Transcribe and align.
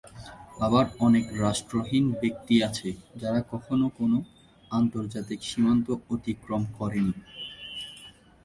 আবার 0.65 0.85
অনেক 0.99 1.25
রাষ্ট্রহীন 1.41 2.05
ব্যক্তি 2.21 2.55
আছে 2.63 2.89
যারা 3.21 3.39
কখনও 3.51 3.87
কোনো 3.99 4.17
আন্তর্জাতিক 4.71 5.39
সীমান্ত 5.49 5.87
অতিক্রম 6.09 6.63
করেনি। 6.79 7.15